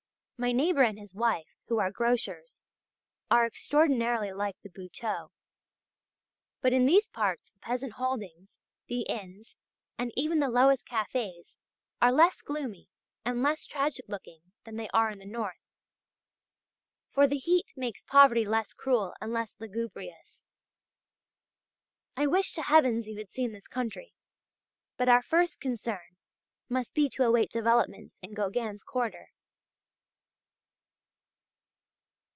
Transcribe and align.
My 0.43 0.51
neighbour 0.53 0.81
and 0.81 0.97
his 0.97 1.13
wife 1.13 1.53
(who 1.67 1.77
are 1.77 1.91
grocers) 1.91 2.63
are 3.29 3.45
extraordinarily 3.45 4.33
like 4.33 4.59
the 4.63 4.71
Buteaux. 4.71 5.29
But 6.61 6.73
in 6.73 6.87
these 6.87 7.07
parts 7.07 7.51
the 7.51 7.59
peasant 7.59 7.93
holdings, 7.93 8.59
the 8.87 9.01
inns, 9.01 9.55
and 9.99 10.11
even 10.15 10.39
the 10.39 10.49
lowest 10.49 10.87
cafés, 10.87 11.57
are 12.01 12.11
less 12.11 12.41
gloomy 12.41 12.89
and 13.23 13.43
less 13.43 13.67
tragic 13.67 14.05
looking 14.07 14.41
than 14.65 14.77
they 14.77 14.89
are 14.95 15.11
in 15.11 15.19
the 15.19 15.27
north; 15.27 15.61
for 17.11 17.27
the 17.27 17.37
heat 17.37 17.71
makes 17.75 18.03
poverty 18.03 18.43
less 18.43 18.73
cruel 18.73 19.13
and 19.21 19.31
less 19.33 19.53
lugubrious. 19.59 20.41
I 22.17 22.25
wish 22.25 22.53
to 22.55 22.63
Heavens 22.63 23.07
you 23.07 23.15
had 23.19 23.29
seen 23.31 23.51
this 23.51 23.67
country! 23.67 24.15
But 24.97 25.07
our 25.07 25.21
first 25.21 25.59
concern 25.59 26.17
must 26.67 26.95
be 26.95 27.09
to 27.09 27.21
await 27.25 27.51
developments 27.51 28.15
in 28.23 28.33
Gauguin's 28.33 28.81
quarter. 28.81 29.29